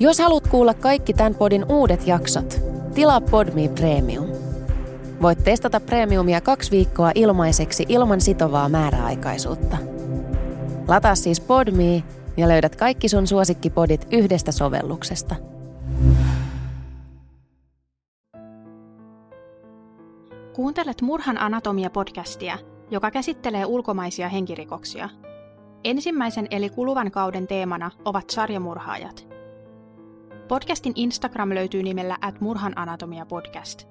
Jos 0.00 0.18
haluat 0.18 0.48
kuulla 0.48 0.74
kaikki 0.74 1.12
tämän 1.12 1.34
podin 1.34 1.64
uudet 1.68 2.06
jaksot, 2.06 2.60
tilaa 2.94 3.20
Podme 3.20 3.68
Premium. 3.68 4.26
Voit 5.22 5.44
testata 5.44 5.80
Premiumia 5.80 6.40
kaksi 6.40 6.70
viikkoa 6.70 7.12
ilmaiseksi 7.14 7.86
ilman 7.88 8.20
sitovaa 8.20 8.68
määräaikaisuutta. 8.68 9.76
Lataa 10.88 11.14
siis 11.14 11.40
Podme 11.40 12.02
ja 12.36 12.48
löydät 12.48 12.76
kaikki 12.76 13.08
sun 13.08 13.26
suosikkipodit 13.26 14.06
yhdestä 14.10 14.52
sovelluksesta. 14.52 15.34
Kuuntelet 20.52 21.02
Murhan 21.02 21.38
anatomia-podcastia, 21.38 22.58
joka 22.90 23.10
käsittelee 23.10 23.66
ulkomaisia 23.66 24.28
henkirikoksia. 24.28 25.08
Ensimmäisen 25.84 26.46
eli 26.50 26.70
kuluvan 26.70 27.10
kauden 27.10 27.46
teemana 27.46 27.90
ovat 28.04 28.30
sarjamurhaajat. 28.30 29.27
Podcastin 30.48 30.92
Instagram 30.96 31.54
löytyy 31.54 31.82
nimellä 31.82 32.16
at 32.20 32.40
Murhan 32.40 32.78
anatomia 32.78 33.26
podcast. 33.26 33.88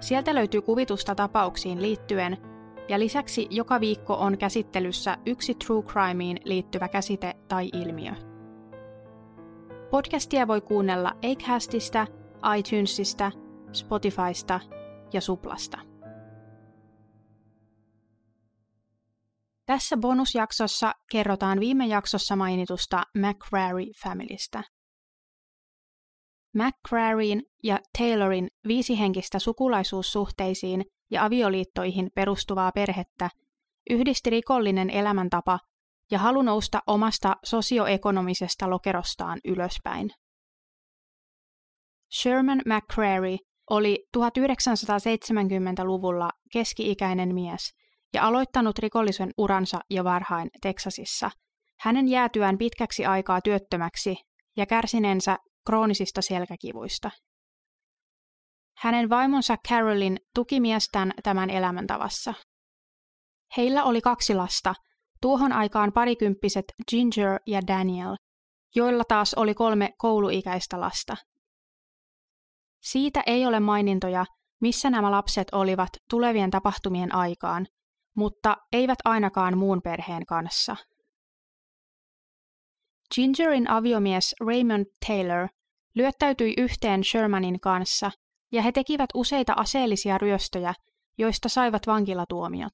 Sieltä 0.00 0.34
löytyy 0.34 0.62
kuvitusta 0.62 1.14
tapauksiin 1.14 1.82
liittyen, 1.82 2.36
ja 2.88 2.98
lisäksi 2.98 3.46
joka 3.50 3.80
viikko 3.80 4.14
on 4.14 4.38
käsittelyssä 4.38 5.16
yksi 5.26 5.54
true 5.54 5.82
crimeen 5.82 6.36
liittyvä 6.44 6.88
käsite 6.88 7.34
tai 7.48 7.70
ilmiö. 7.72 8.12
Podcastia 9.90 10.46
voi 10.48 10.60
kuunnella 10.60 11.12
Acastista, 11.32 12.06
iTunesista, 12.58 13.32
Spotifysta 13.72 14.60
ja 15.12 15.20
Suplasta. 15.20 15.78
Tässä 19.66 19.96
bonusjaksossa 19.96 20.92
kerrotaan 21.10 21.60
viime 21.60 21.86
jaksossa 21.86 22.36
mainitusta 22.36 23.02
McCrary-familistä. 23.18 24.62
McCraryin 26.54 27.42
ja 27.62 27.78
Taylorin 27.98 28.48
viisihenkistä 28.68 29.38
sukulaisuussuhteisiin 29.38 30.84
ja 31.10 31.24
avioliittoihin 31.24 32.10
perustuvaa 32.14 32.72
perhettä 32.72 33.30
yhdisti 33.90 34.30
rikollinen 34.30 34.90
elämäntapa 34.90 35.58
ja 36.10 36.18
halu 36.18 36.42
nousta 36.42 36.82
omasta 36.86 37.36
sosioekonomisesta 37.44 38.70
lokerostaan 38.70 39.38
ylöspäin. 39.44 40.10
Sherman 42.20 42.62
McCrary 42.66 43.36
oli 43.70 44.06
1970-luvulla 44.18 46.30
keski-ikäinen 46.52 47.34
mies 47.34 47.70
ja 48.14 48.26
aloittanut 48.26 48.78
rikollisen 48.78 49.30
uransa 49.38 49.80
jo 49.90 50.04
varhain 50.04 50.48
Teksasissa. 50.62 51.30
Hänen 51.80 52.08
jäätyään 52.08 52.58
pitkäksi 52.58 53.06
aikaa 53.06 53.40
työttömäksi 53.40 54.16
ja 54.56 54.66
kärsineensä 54.66 55.38
kroonisista 55.66 56.22
selkäkivuista. 56.22 57.10
Hänen 58.78 59.10
vaimonsa 59.10 59.56
Carolyn 59.68 60.16
tuki 60.34 60.60
miestään 60.60 61.12
tämän 61.22 61.50
elämäntavassa. 61.50 62.34
Heillä 63.56 63.84
oli 63.84 64.00
kaksi 64.00 64.34
lasta, 64.34 64.74
tuohon 65.20 65.52
aikaan 65.52 65.92
parikymppiset 65.92 66.64
Ginger 66.90 67.40
ja 67.46 67.60
Daniel, 67.66 68.16
joilla 68.74 69.04
taas 69.08 69.34
oli 69.34 69.54
kolme 69.54 69.90
kouluikäistä 69.98 70.80
lasta. 70.80 71.16
Siitä 72.82 73.22
ei 73.26 73.46
ole 73.46 73.60
mainintoja, 73.60 74.26
missä 74.60 74.90
nämä 74.90 75.10
lapset 75.10 75.48
olivat 75.52 75.88
tulevien 76.10 76.50
tapahtumien 76.50 77.14
aikaan, 77.14 77.66
mutta 78.16 78.56
eivät 78.72 78.98
ainakaan 79.04 79.58
muun 79.58 79.82
perheen 79.82 80.26
kanssa. 80.26 80.76
Gingerin 83.14 83.70
aviomies 83.70 84.34
Raymond 84.40 84.86
Taylor 85.06 85.48
lyöttäytyi 85.94 86.54
yhteen 86.58 87.04
Shermanin 87.04 87.60
kanssa 87.60 88.10
ja 88.52 88.62
he 88.62 88.72
tekivät 88.72 89.10
useita 89.14 89.52
aseellisia 89.56 90.18
ryöstöjä, 90.18 90.74
joista 91.18 91.48
saivat 91.48 91.86
vankilatuomiot. 91.86 92.72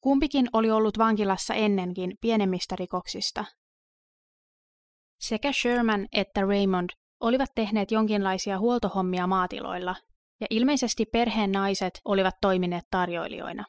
Kumpikin 0.00 0.48
oli 0.52 0.70
ollut 0.70 0.98
vankilassa 0.98 1.54
ennenkin 1.54 2.16
pienemmistä 2.20 2.76
rikoksista. 2.76 3.44
Sekä 5.20 5.52
Sherman 5.52 6.06
että 6.12 6.40
Raymond 6.40 6.90
olivat 7.20 7.50
tehneet 7.54 7.90
jonkinlaisia 7.90 8.58
huoltohommia 8.58 9.26
maatiloilla, 9.26 9.96
ja 10.40 10.46
ilmeisesti 10.50 11.04
perheen 11.12 11.52
naiset 11.52 12.00
olivat 12.04 12.34
toimineet 12.40 12.84
tarjoilijoina. 12.90 13.64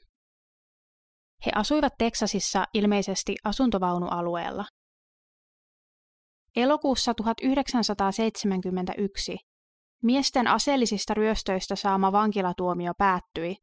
He 1.45 1.51
asuivat 1.55 1.93
Teksasissa 1.97 2.65
ilmeisesti 2.73 3.35
asuntovaunualueella. 3.43 4.65
Elokuussa 6.55 7.13
1971 7.13 9.37
miesten 10.03 10.47
aseellisista 10.47 11.13
ryöstöistä 11.13 11.75
saama 11.75 12.11
vankilatuomio 12.11 12.93
päättyi, 12.97 13.55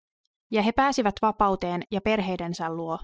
ja 0.51 0.63
he 0.63 0.73
pääsivät 0.73 1.15
vapauteen 1.23 1.83
ja 1.91 2.01
perheidensä 2.01 2.75
luo. 2.75 2.99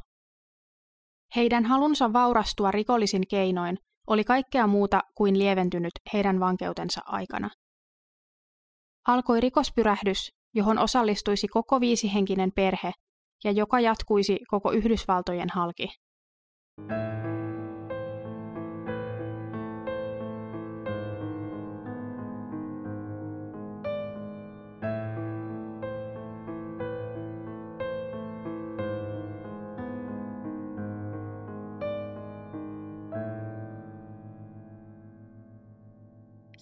Heidän 1.36 1.64
halunsa 1.64 2.12
vaurastua 2.12 2.70
rikollisin 2.70 3.22
keinoin 3.30 3.78
oli 4.06 4.24
kaikkea 4.24 4.66
muuta 4.66 5.00
kuin 5.14 5.38
lieventynyt 5.38 5.92
heidän 6.12 6.40
vankeutensa 6.40 7.00
aikana. 7.04 7.50
Alkoi 9.08 9.40
rikospyrähdys, 9.40 10.32
johon 10.54 10.78
osallistuisi 10.78 11.48
koko 11.48 11.80
viisihenkinen 11.80 12.52
perhe 12.52 12.92
ja 13.44 13.50
joka 13.50 13.80
jatkuisi 13.80 14.38
koko 14.48 14.72
Yhdysvaltojen 14.72 15.48
halki. 15.52 15.88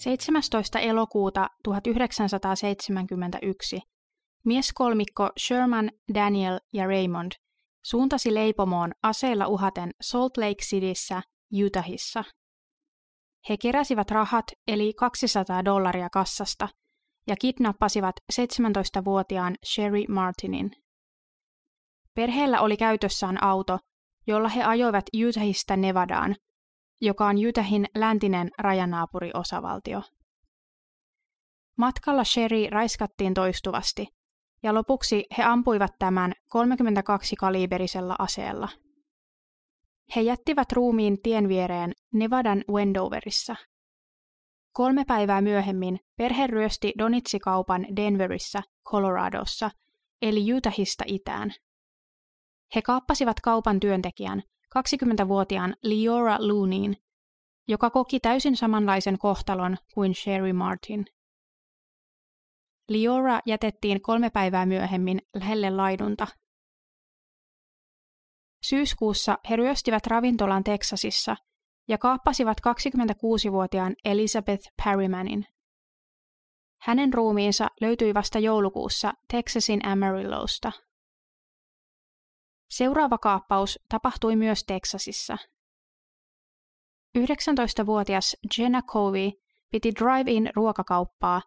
17. 0.01 0.79
elokuuta 0.79 1.49
1971 1.65 3.81
mieskolmikko 4.45 5.31
Sherman, 5.39 5.91
Daniel 6.15 6.59
ja 6.73 6.87
Raymond 6.87 7.33
suuntasi 7.85 8.35
leipomoon 8.35 8.93
aseilla 9.03 9.47
uhaten 9.47 9.91
Salt 10.01 10.37
Lake 10.37 10.65
Cityssä, 10.65 11.23
Utahissa. 11.65 12.25
He 13.49 13.57
keräsivät 13.57 14.11
rahat 14.11 14.45
eli 14.69 14.93
200 14.93 15.65
dollaria 15.65 16.11
kassasta 16.11 16.69
ja 17.27 17.37
kidnappasivat 17.41 18.15
17-vuotiaan 18.33 19.55
Sherry 19.67 20.05
Martinin. 20.09 20.71
Perheellä 22.15 22.61
oli 22.61 22.77
käytössään 22.77 23.43
auto, 23.43 23.79
jolla 24.27 24.49
he 24.49 24.65
ajoivat 24.65 25.05
Utahista 25.29 25.77
Nevadaan– 25.77 26.37
joka 27.01 27.27
on 27.27 27.37
Utahin 27.49 27.87
läntinen 27.95 28.51
rajanaapuriosavaltio. 28.59 30.03
Matkalla 31.79 32.25
Sherry 32.25 32.71
raiskattiin 32.71 33.35
toistuvasti, 33.35 34.07
ja 34.63 34.75
lopuksi 34.75 35.25
he 35.39 35.43
ampuivat 35.43 35.91
tämän 35.99 36.33
32-kaliberisella 36.57 38.15
aseella. 38.19 38.69
He 40.17 40.21
jättivät 40.21 40.73
ruumiin 40.73 41.23
tien 41.23 41.49
viereen 41.49 41.93
Nevadan 42.15 42.65
Wendoverissa. 42.73 43.57
Kolme 44.73 45.05
päivää 45.05 45.41
myöhemmin 45.41 45.99
perhe 46.17 46.47
ryösti 46.47 46.93
Donitsikaupan 46.99 47.87
Denverissä, 47.97 48.63
Coloradossa, 48.89 49.71
eli 50.23 50.53
Utahista 50.53 51.05
itään. 51.07 51.53
He 52.75 52.83
kaappasivat 52.83 53.41
kaupan 53.41 53.81
työntekijän, 53.81 54.43
20-vuotiaan 54.79 55.77
Liora 55.83 56.37
Looneyin, 56.39 56.97
joka 57.69 57.91
koki 57.91 58.21
täysin 58.21 58.57
samanlaisen 58.57 59.19
kohtalon 59.19 59.77
kuin 59.95 60.15
Sherry 60.15 60.53
Martin. 60.53 61.05
Liora 62.89 63.41
jätettiin 63.47 64.01
kolme 64.01 64.31
päivää 64.31 64.67
myöhemmin 64.67 65.23
lähelle 65.35 65.71
laidunta. 65.71 66.27
Syyskuussa 68.63 69.39
he 69.51 69.57
ryöstivät 69.57 70.07
ravintolan 70.07 70.65
Teksasissa 70.65 71.37
ja 71.89 71.99
kaappasivat 71.99 72.61
26-vuotiaan 72.61 73.97
Elizabeth 74.05 74.69
Perrymanin. 74.85 75.47
Hänen 76.81 77.15
ruumiinsa 77.15 77.69
löytyi 77.81 78.15
vasta 78.15 78.39
joulukuussa 78.39 79.13
Texasin 79.33 79.87
Amarillowsta. 79.87 80.73
Seuraava 82.71 83.19
kaappaus 83.19 83.79
tapahtui 83.89 84.37
myös 84.37 84.65
Teksasissa. 84.65 85.37
19-vuotias 87.19 88.37
Jenna 88.59 88.83
Covey 88.83 89.31
piti 89.71 89.93
Drive-In 89.95 90.51
ruokakauppaa, 90.57 91.43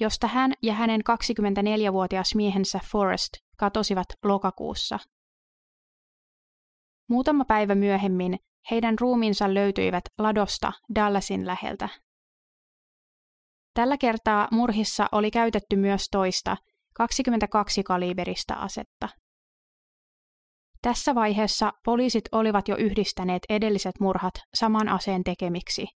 josta 0.00 0.26
hän 0.26 0.52
ja 0.62 0.72
hänen 0.74 1.00
24-vuotias 1.00 2.34
miehensä 2.34 2.80
Forrest 2.90 3.30
katosivat 3.56 4.06
lokakuussa. 4.24 4.98
Muutama 7.08 7.44
päivä 7.44 7.74
myöhemmin 7.74 8.38
heidän 8.70 8.98
ruumiinsa 9.00 9.54
löytyivät 9.54 10.04
ladosta 10.18 10.72
Dallasin 10.94 11.46
läheltä. 11.46 11.88
Tällä 13.74 13.96
kertaa 13.98 14.48
murhissa 14.50 15.08
oli 15.12 15.30
käytetty 15.30 15.76
myös 15.76 16.08
toista 16.10 16.56
22 16.94 17.82
kaliberista 17.82 18.54
asetta. 18.54 19.08
Tässä 20.86 21.14
vaiheessa 21.14 21.72
poliisit 21.84 22.24
olivat 22.32 22.68
jo 22.68 22.76
yhdistäneet 22.76 23.42
edelliset 23.48 24.00
murhat 24.00 24.34
saman 24.54 24.88
aseen 24.88 25.24
tekemiksi 25.24 25.86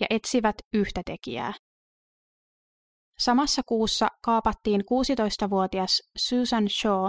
ja 0.00 0.06
etsivät 0.10 0.56
yhtä 0.72 1.02
tekijää. 1.06 1.52
Samassa 3.18 3.62
kuussa 3.66 4.08
kaapattiin 4.24 4.80
16-vuotias 4.80 6.02
Susan 6.16 6.68
Shaw 6.68 7.08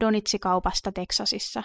Donitsikaupasta 0.00 0.92
Teksasissa. 0.92 1.62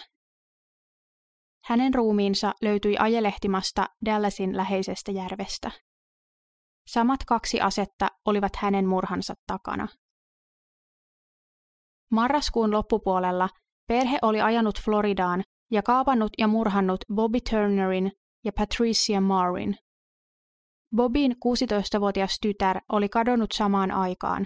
Hänen 1.65 1.93
ruumiinsa 1.93 2.53
löytyi 2.61 2.95
ajelehtimasta 2.99 3.85
Dallasin 4.05 4.57
läheisestä 4.57 5.11
järvestä. 5.11 5.71
Samat 6.87 7.19
kaksi 7.27 7.61
asetta 7.61 8.07
olivat 8.25 8.55
hänen 8.55 8.87
murhansa 8.87 9.33
takana. 9.47 9.87
Marraskuun 12.11 12.71
loppupuolella 12.71 13.49
perhe 13.87 14.19
oli 14.21 14.41
ajanut 14.41 14.81
Floridaan 14.81 15.43
ja 15.71 15.83
kaapannut 15.83 16.31
ja 16.37 16.47
murhannut 16.47 16.99
Bobby 17.15 17.39
Turnerin 17.49 18.11
ja 18.45 18.51
Patricia 18.53 19.21
Marin. 19.21 19.77
Bobin 20.95 21.31
16-vuotias 21.31 22.37
tytär 22.41 22.79
oli 22.91 23.09
kadonnut 23.09 23.51
samaan 23.51 23.91
aikaan, 23.91 24.45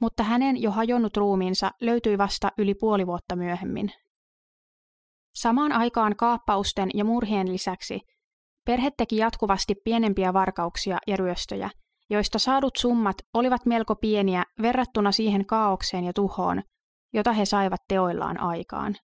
mutta 0.00 0.22
hänen 0.22 0.62
jo 0.62 0.70
hajonnut 0.70 1.16
ruumiinsa 1.16 1.70
löytyi 1.80 2.18
vasta 2.18 2.52
yli 2.58 2.74
puoli 2.74 3.06
vuotta 3.06 3.36
myöhemmin. 3.36 3.92
Samaan 5.34 5.72
aikaan 5.72 6.16
kaappausten 6.16 6.90
ja 6.94 7.04
murhien 7.04 7.52
lisäksi 7.52 8.00
perhe 8.66 8.90
teki 8.96 9.16
jatkuvasti 9.16 9.74
pienempiä 9.84 10.32
varkauksia 10.32 10.98
ja 11.06 11.16
ryöstöjä, 11.16 11.70
joista 12.10 12.38
saadut 12.38 12.76
summat 12.76 13.16
olivat 13.34 13.66
melko 13.66 13.96
pieniä 13.96 14.44
verrattuna 14.62 15.12
siihen 15.12 15.46
kaaukseen 15.46 16.04
ja 16.04 16.12
tuhoon, 16.12 16.62
jota 17.12 17.32
he 17.32 17.44
saivat 17.44 17.80
teoillaan 17.88 18.40
aikaan. 18.40 18.96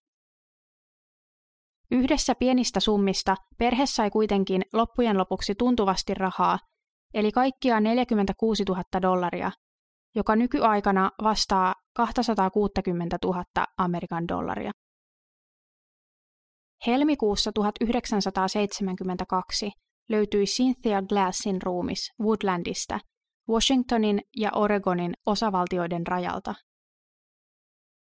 Yhdessä 1.91 2.35
pienistä 2.35 2.79
summista 2.79 3.35
perhe 3.57 3.85
sai 3.85 4.09
kuitenkin 4.09 4.61
loppujen 4.73 5.17
lopuksi 5.17 5.55
tuntuvasti 5.55 6.13
rahaa, 6.13 6.59
eli 7.13 7.31
kaikkiaan 7.31 7.83
46 7.83 8.63
000 8.63 8.83
dollaria, 9.01 9.51
joka 10.15 10.35
nykyaikana 10.35 11.11
vastaa 11.23 11.75
260 11.95 13.17
000 13.23 13.43
Amerikan 13.77 14.27
dollaria. 14.27 14.71
Helmikuussa 16.87 17.51
1972 17.51 19.71
löytyi 20.09 20.45
Cynthia 20.45 21.01
Glassin 21.01 21.61
ruumis 21.61 22.11
Woodlandista, 22.21 22.99
Washingtonin 23.49 24.21
ja 24.37 24.51
Oregonin 24.55 25.13
osavaltioiden 25.25 26.07
rajalta. 26.07 26.55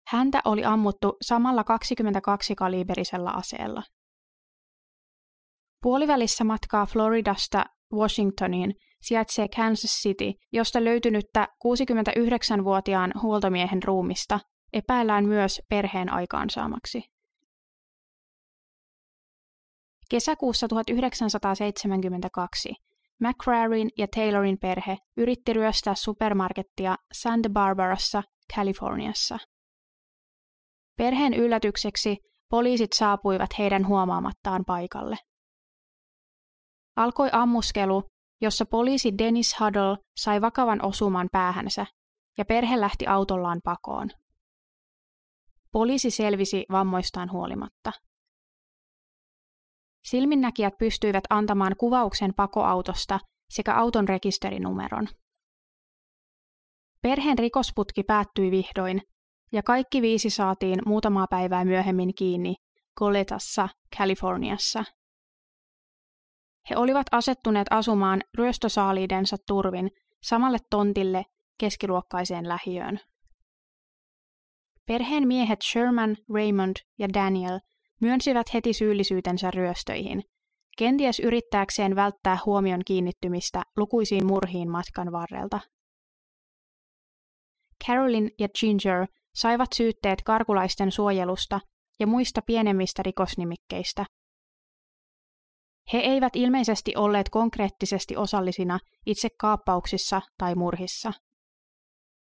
Häntä 0.09 0.41
oli 0.45 0.65
ammuttu 0.65 1.17
samalla 1.21 1.61
22-kaliberisella 1.61 3.37
aseella. 3.37 3.83
Puolivälissä 5.81 6.43
matkaa 6.43 6.85
Floridasta 6.85 7.65
Washingtoniin 7.93 8.73
sijaitsee 9.01 9.47
Kansas 9.55 9.91
City, 9.91 10.33
josta 10.51 10.83
löytynyttä 10.83 11.47
69-vuotiaan 11.65 13.11
huoltomiehen 13.21 13.83
ruumista 13.83 14.39
epäillään 14.73 15.25
myös 15.25 15.61
perheen 15.69 16.13
aikaansaamaksi. 16.13 17.03
Kesäkuussa 20.11 20.67
1972 20.67 22.69
McCrarin 23.19 23.89
ja 23.97 24.07
Taylorin 24.15 24.57
perhe 24.61 24.97
yritti 25.17 25.53
ryöstää 25.53 25.95
supermarkettia 25.95 26.95
Santa 27.13 27.49
Barbarassa, 27.49 28.23
Kaliforniassa. 28.55 29.37
Perheen 30.99 31.33
yllätykseksi 31.33 32.17
poliisit 32.49 32.93
saapuivat 32.93 33.49
heidän 33.57 33.87
huomaamattaan 33.87 34.65
paikalle. 34.65 35.17
Alkoi 36.95 37.29
ammuskelu, 37.31 38.03
jossa 38.41 38.65
poliisi 38.65 39.17
Dennis 39.17 39.59
Huddle 39.59 39.97
sai 40.17 40.41
vakavan 40.41 40.85
osuman 40.85 41.29
päähänsä 41.31 41.85
ja 42.37 42.45
perhe 42.45 42.79
lähti 42.79 43.07
autollaan 43.07 43.59
pakoon. 43.63 44.09
Poliisi 45.71 46.11
selvisi 46.11 46.65
vammoistaan 46.71 47.31
huolimatta. 47.31 47.91
Silminnäkijät 50.05 50.73
pystyivät 50.79 51.23
antamaan 51.29 51.75
kuvauksen 51.77 52.33
pakoautosta 52.33 53.19
sekä 53.49 53.75
auton 53.75 54.07
rekisterinumeron. 54.07 55.07
Perheen 57.01 57.39
rikosputki 57.39 58.03
päättyi 58.03 58.51
vihdoin, 58.51 59.01
ja 59.51 59.63
kaikki 59.63 60.01
viisi 60.01 60.29
saatiin 60.29 60.79
muutamaa 60.85 61.27
päivää 61.27 61.65
myöhemmin 61.65 62.15
kiinni 62.15 62.55
Coletassa, 62.99 63.69
Kaliforniassa. 63.97 64.83
He 66.69 66.77
olivat 66.77 67.07
asettuneet 67.11 67.67
asumaan 67.71 68.21
ryöstösaaliidensa 68.37 69.37
turvin 69.47 69.91
samalle 70.23 70.57
tontille 70.69 71.25
keskiluokkaiseen 71.57 72.47
lähiöön. 72.47 72.99
Perheen 74.85 75.27
miehet 75.27 75.61
Sherman, 75.61 76.17
Raymond 76.33 76.75
ja 76.99 77.13
Daniel 77.13 77.59
myönsivät 78.01 78.53
heti 78.53 78.73
syyllisyytensä 78.73 79.51
ryöstöihin, 79.51 80.23
kenties 80.77 81.19
yrittääkseen 81.19 81.95
välttää 81.95 82.37
huomion 82.45 82.81
kiinnittymistä 82.85 83.63
lukuisiin 83.77 84.25
murhiin 84.25 84.71
matkan 84.71 85.11
varrelta. 85.11 85.59
Carolyn 87.87 88.29
ja 88.39 88.47
Ginger 88.59 89.07
saivat 89.39 89.73
syytteet 89.73 90.21
karkulaisten 90.25 90.91
suojelusta 90.91 91.59
ja 91.99 92.07
muista 92.07 92.41
pienemmistä 92.41 93.03
rikosnimikkeistä. 93.03 94.05
He 95.93 95.97
eivät 95.97 96.35
ilmeisesti 96.35 96.93
olleet 96.95 97.29
konkreettisesti 97.29 98.17
osallisina 98.17 98.79
itse 99.05 99.27
kaappauksissa 99.39 100.21
tai 100.37 100.55
murhissa. 100.55 101.13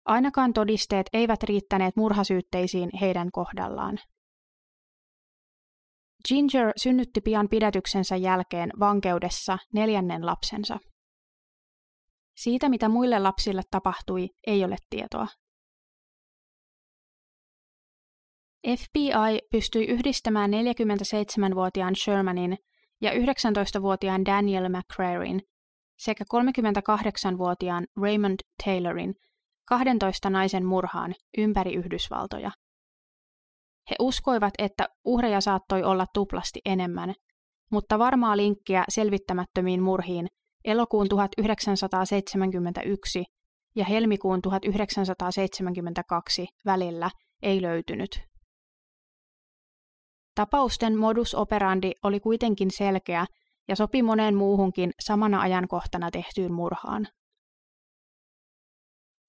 Ainakaan 0.06 0.54
todisteet 0.54 1.10
eivät 1.14 1.44
riittäneet 1.44 1.96
murhasyytteisiin 1.96 2.90
heidän 3.02 3.32
kohdallaan. 3.32 4.00
Ginger 6.28 6.74
synnytti 6.78 7.22
pian 7.22 7.50
pidätyksensä 7.50 8.16
jälkeen 8.16 8.72
vankeudessa 8.80 9.58
neljännen 9.74 10.26
lapsensa. 10.26 10.80
Siitä, 12.36 12.70
mitä 12.70 12.90
muille 12.90 13.20
lapsille 13.20 13.62
tapahtui, 13.72 14.30
ei 14.48 14.66
ole 14.66 14.76
tietoa. 14.90 15.28
FBI 18.68 19.40
pystyi 19.52 19.86
yhdistämään 19.86 20.52
47-vuotiaan 20.52 21.96
Shermanin 21.96 22.58
ja 23.02 23.12
19-vuotiaan 23.12 24.26
Daniel 24.26 24.70
McCrarin 24.70 25.42
sekä 26.00 26.24
38-vuotiaan 26.34 27.88
Raymond 28.02 28.40
Taylorin 28.66 29.14
12 29.68 30.30
naisen 30.30 30.66
murhaan 30.66 31.16
ympäri 31.38 31.74
Yhdysvaltoja. 31.74 32.52
He 33.90 33.96
uskoivat, 34.00 34.54
että 34.58 34.90
uhreja 35.06 35.42
saattoi 35.42 35.84
olla 35.84 36.06
tuplasti 36.14 36.60
enemmän, 36.66 37.14
mutta 37.72 38.00
varmaa 38.00 38.38
linkkiä 38.38 38.84
selvittämättömiin 38.90 39.82
murhiin 39.82 40.28
elokuun 40.66 41.10
1971 41.10 43.24
ja 43.76 43.86
helmikuun 43.86 44.42
1972 44.42 46.48
välillä 46.66 47.12
ei 47.42 47.62
löytynyt. 47.62 48.29
Tapausten 50.40 50.98
modus 50.98 51.36
operandi 51.36 51.92
oli 52.04 52.20
kuitenkin 52.20 52.72
selkeä 52.72 53.26
ja 53.68 53.76
sopi 53.76 54.04
moneen 54.04 54.36
muuhunkin 54.36 54.92
samana 55.00 55.42
ajankohtana 55.42 56.12
tehtyyn 56.12 56.54
murhaan. 56.54 57.08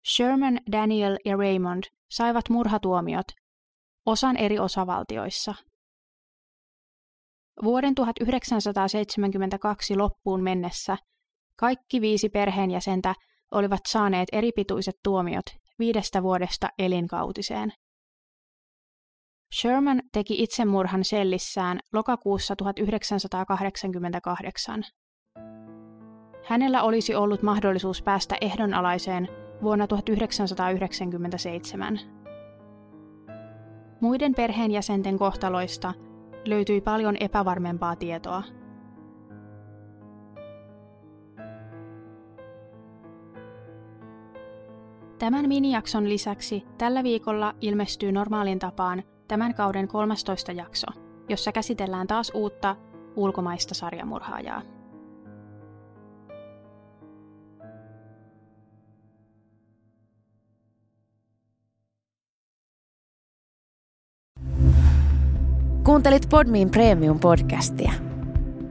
Sherman, 0.09 0.61
Daniel 0.73 1.19
ja 1.25 1.37
Raymond 1.37 1.83
saivat 2.11 2.49
murhatuomiot, 2.49 3.27
osan 4.07 4.37
eri 4.37 4.59
osavaltioissa. 4.59 5.55
Vuoden 7.65 7.95
1972 7.95 9.97
loppuun 9.97 10.43
mennessä 10.43 10.97
kaikki 11.57 12.01
viisi 12.01 12.29
perheenjäsentä 12.29 13.15
olivat 13.51 13.81
saaneet 13.89 14.29
eripituiset 14.33 14.97
tuomiot 15.05 15.47
viidestä 15.79 16.23
vuodesta 16.23 16.69
elinkautiseen. 16.79 17.73
Sherman 19.55 20.03
teki 20.13 20.43
itsemurhan 20.43 21.05
sellissään 21.05 21.81
lokakuussa 21.93 22.57
1988. 22.57 24.83
Hänellä 26.45 26.83
olisi 26.83 27.15
ollut 27.15 27.43
mahdollisuus 27.43 28.03
päästä 28.03 28.37
ehdonalaiseen 28.41 29.29
vuonna 29.63 29.87
1997. 29.87 31.99
Muiden 34.01 34.35
perheenjäsenten 34.35 35.19
kohtaloista 35.19 35.95
löytyi 36.47 36.81
paljon 36.81 37.17
epävarmempaa 37.21 37.97
tietoa. 37.97 38.43
Tämän 45.19 45.49
minijakson 45.49 46.09
lisäksi 46.09 46.65
tällä 46.79 47.03
viikolla 47.03 47.55
ilmestyy 47.61 48.13
normaalin 48.13 48.59
tapaan 48.59 49.03
tämän 49.31 49.55
kauden 49.55 49.89
13 49.89 50.53
jakso, 50.53 50.87
jossa 51.29 51.53
käsitellään 51.53 52.07
taas 52.07 52.33
uutta 52.35 52.77
ulkomaista 53.17 53.75
sarjamurhaajaa. 53.75 54.63
Kuuntelit 65.85 66.29
Podmin 66.31 66.71
Premium-podcastia. 66.71 67.93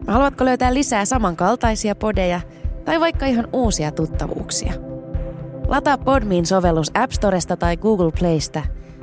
Haluatko 0.08 0.46
löytää 0.46 0.74
lisää 0.74 1.06
samankaltaisia 1.06 1.96
podeja 1.96 2.42
tai 2.86 3.00
vaikka 3.00 3.26
ihan 3.26 3.48
uusia 3.54 3.92
tuttavuuksia? 3.92 4.74
Lataa 5.68 5.98
Podmin 5.98 6.46
sovellus 6.46 6.92
App 6.94 7.12
Storesta 7.12 7.58
tai 7.58 7.78
Google 7.78 8.12
Playsta 8.20 8.79